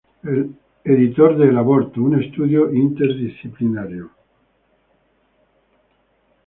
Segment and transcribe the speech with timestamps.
[0.83, 4.09] Editor de El aborto: un estudio interdisciplinario.